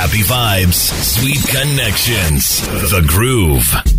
[0.00, 2.60] Happy vibes, sweet connections.
[2.88, 3.97] The Groove.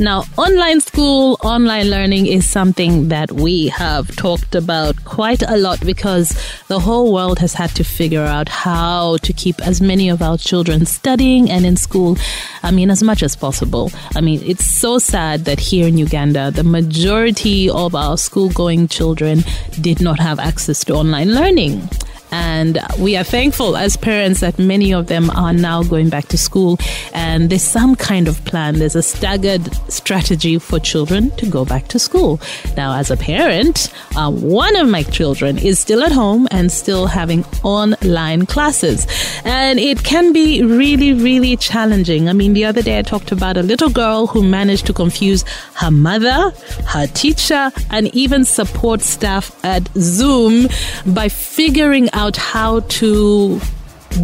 [0.00, 5.78] Now, online school, online learning is something that we have talked about quite a lot
[5.84, 6.30] because
[6.68, 10.38] the whole world has had to figure out how to keep as many of our
[10.38, 12.16] children studying and in school,
[12.62, 13.92] I mean, as much as possible.
[14.16, 18.88] I mean, it's so sad that here in Uganda, the majority of our school going
[18.88, 19.42] children
[19.82, 21.86] did not have access to online learning.
[22.32, 26.38] And we are thankful as parents that many of them are now going back to
[26.38, 26.78] school.
[27.12, 31.88] And there's some kind of plan, there's a staggered strategy for children to go back
[31.88, 32.40] to school.
[32.76, 37.06] Now, as a parent, uh, one of my children is still at home and still
[37.06, 39.06] having online classes.
[39.44, 42.28] And it can be really, really challenging.
[42.28, 45.44] I mean, the other day I talked about a little girl who managed to confuse
[45.74, 46.52] her mother,
[46.86, 50.68] her teacher, and even support staff at Zoom
[51.06, 53.58] by figuring out out how to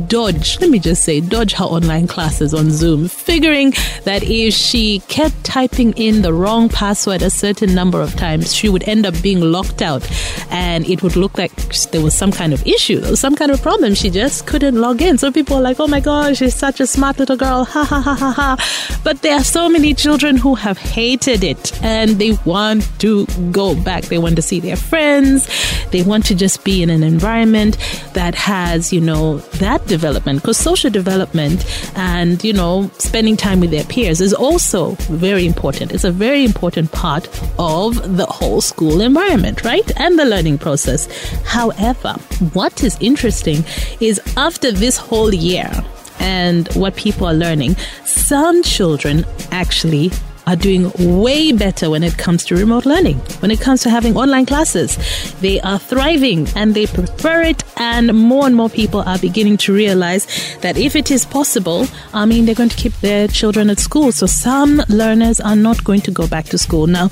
[0.09, 3.73] dodge, let me just say, dodge her online classes on Zoom, figuring
[4.05, 8.69] that if she kept typing in the wrong password a certain number of times, she
[8.69, 10.09] would end up being locked out
[10.51, 11.53] and it would look like
[11.91, 13.95] there was some kind of issue, some kind of problem.
[13.95, 15.19] She just couldn't log in.
[15.19, 18.01] So people are like, oh my gosh, she's such a smart little girl, ha ha
[18.01, 19.01] ha ha ha.
[19.03, 23.75] But there are so many children who have hated it and they want to go
[23.75, 24.05] back.
[24.05, 25.49] They want to see their friends.
[25.91, 27.79] They want to just be in an environment
[28.15, 31.65] that has, you know, that that development because social development
[31.97, 35.93] and, you know, spending time with their peers is also very important.
[35.93, 39.91] It's a very important part of the whole school environment, right?
[39.99, 41.09] And the learning process.
[41.45, 42.13] However,
[42.53, 43.65] what is interesting
[44.01, 45.71] is after this whole year,
[46.19, 50.11] and what people are learning, some children actually
[50.47, 54.17] are doing way better when it comes to remote learning, when it comes to having
[54.17, 54.97] online classes.
[55.41, 59.73] They are thriving and they prefer it, and more and more people are beginning to
[59.73, 60.27] realize
[60.61, 64.13] that if it is possible, I mean, they're going to keep their children at school.
[64.13, 66.87] So some learners are not going to go back to school.
[66.87, 67.11] Now,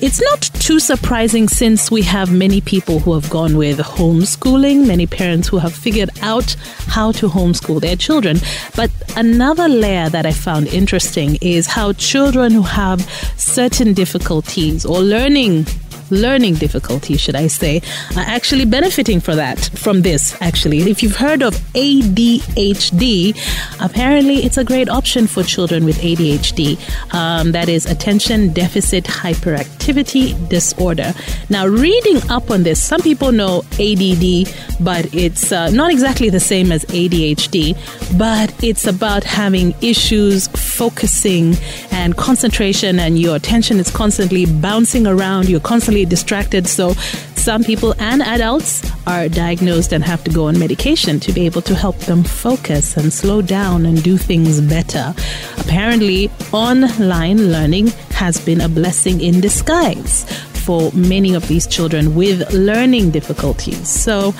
[0.00, 5.06] it's not too surprising since we have many people who have gone with homeschooling, many
[5.06, 6.54] parents who have figured out
[6.86, 8.38] how to homeschool their children.
[8.76, 13.00] But another layer that I found interesting is how children who have
[13.36, 15.66] certain difficulties or learning
[16.10, 17.80] learning difficulties, should I say,
[18.16, 20.36] are actually benefiting for that from this.
[20.40, 23.36] Actually, if you've heard of ADHD,
[23.80, 26.78] apparently it's a great option for children with ADHD.
[27.14, 31.14] Um, that is attention deficit hyperactivity disorder.
[31.50, 34.48] Now, reading up on this, some people know ADD,
[34.80, 37.76] but it's uh, not exactly the same as ADHD.
[38.18, 41.54] But it's about having issues focusing
[41.90, 45.48] and concentration, and your attention is constantly bouncing around.
[45.48, 46.66] You're constantly constantly distracted.
[46.66, 46.94] So
[47.34, 51.62] some people and adults are diagnosed and have to go on medication to be able
[51.62, 55.14] to help them focus and slow down and do things better.
[55.58, 60.24] Apparently, online learning has been a blessing in disguise
[60.64, 63.88] for many of these children with learning difficulties.
[63.88, 64.34] So,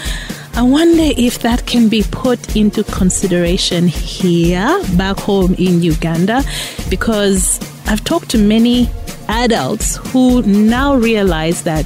[0.57, 6.45] I wonder if that can be put into consideration here back home in Uganda
[6.89, 8.89] because I've talked to many
[9.29, 11.85] adults who now realize that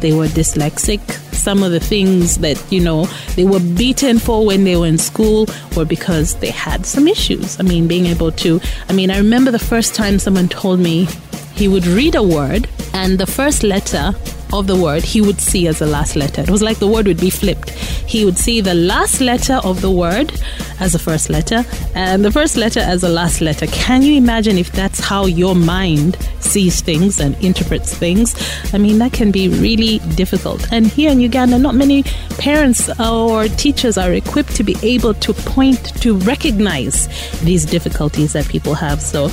[0.00, 1.00] they were dyslexic.
[1.34, 3.04] Some of the things that, you know,
[3.36, 7.60] they were beaten for when they were in school were because they had some issues.
[7.60, 11.06] I mean, being able to, I mean, I remember the first time someone told me
[11.56, 14.12] he would read a word and the first letter
[14.52, 16.42] of the word he would see as the last letter.
[16.42, 17.70] It was like the word would be flipped.
[17.70, 20.32] He would see the last letter of the word
[20.78, 23.66] as the first letter and the first letter as the last letter.
[23.68, 28.36] Can you imagine if that's how your mind sees things and interprets things?
[28.72, 30.70] I mean, that can be really difficult.
[30.72, 32.04] And here in Uganda, not many
[32.38, 37.08] parents or teachers are equipped to be able to point to recognize
[37.40, 39.00] these difficulties that people have.
[39.00, 39.24] So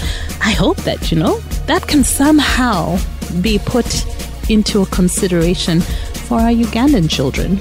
[0.41, 2.97] I hope that, you know, that can somehow
[3.41, 4.05] be put
[4.49, 5.81] into a consideration
[6.27, 7.59] for our Ugandan children.